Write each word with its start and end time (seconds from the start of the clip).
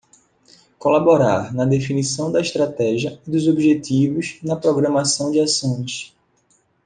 Colaborar 0.79 1.53
na 1.53 1.63
definição 1.63 2.31
da 2.31 2.41
estratégia 2.41 3.19
e 3.23 3.29
dos 3.29 3.47
objetivos 3.47 4.39
na 4.41 4.55
programação 4.55 5.31
de 5.31 5.39
ações. 5.39 6.11